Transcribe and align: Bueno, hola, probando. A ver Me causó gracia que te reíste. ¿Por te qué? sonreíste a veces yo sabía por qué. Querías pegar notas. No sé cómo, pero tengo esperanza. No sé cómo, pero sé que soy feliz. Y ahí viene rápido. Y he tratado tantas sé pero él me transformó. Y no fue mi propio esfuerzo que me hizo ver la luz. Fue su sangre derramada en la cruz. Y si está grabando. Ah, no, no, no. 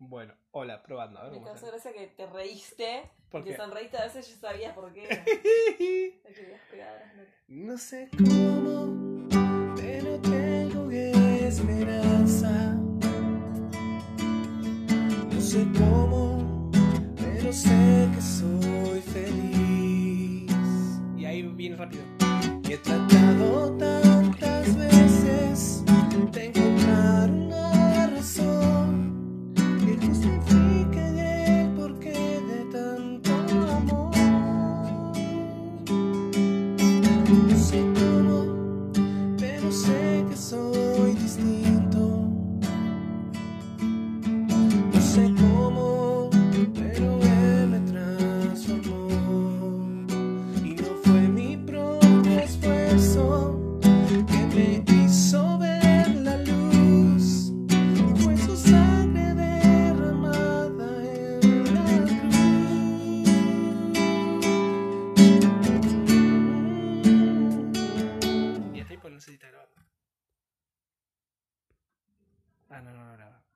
Bueno, 0.00 0.32
hola, 0.52 0.82
probando. 0.82 1.18
A 1.18 1.24
ver 1.24 1.32
Me 1.32 1.42
causó 1.42 1.66
gracia 1.66 1.92
que 1.92 2.06
te 2.06 2.26
reíste. 2.26 3.10
¿Por 3.30 3.42
te 3.42 3.50
qué? 3.50 3.56
sonreíste 3.56 3.98
a 3.98 4.04
veces 4.04 4.28
yo 4.28 4.36
sabía 4.36 4.74
por 4.74 4.92
qué. 4.92 5.08
Querías 6.34 6.60
pegar 6.70 7.14
notas. 7.16 7.34
No 7.48 7.76
sé 7.76 8.08
cómo, 8.16 9.28
pero 9.76 10.20
tengo 10.20 10.90
esperanza. 10.90 12.74
No 15.32 15.40
sé 15.40 15.66
cómo, 15.76 16.70
pero 17.16 17.52
sé 17.52 18.08
que 18.14 18.20
soy 18.22 19.00
feliz. 19.00 20.52
Y 21.16 21.24
ahí 21.24 21.42
viene 21.42 21.74
rápido. 21.76 22.04
Y 22.68 22.72
he 22.72 22.78
tratado 22.78 23.76
tantas 23.76 24.27
sé 45.18 46.30
pero 46.74 47.20
él 47.22 47.68
me 47.68 47.80
transformó. 47.90 49.08
Y 50.64 50.74
no 50.76 50.94
fue 51.02 51.20
mi 51.28 51.56
propio 51.56 52.38
esfuerzo 52.38 53.80
que 53.80 54.40
me 54.54 54.84
hizo 55.02 55.58
ver 55.58 56.08
la 56.16 56.36
luz. 56.38 57.52
Fue 58.22 58.36
su 58.36 58.56
sangre 58.56 59.34
derramada 59.34 61.02
en 61.42 61.74
la 61.74 61.84
cruz. 62.20 62.38
Y 68.74 68.80
si 69.20 69.32
está 69.32 69.48
grabando. 69.48 69.82
Ah, 72.70 72.80
no, 72.82 72.92
no, 72.92 73.16
no. 73.16 73.27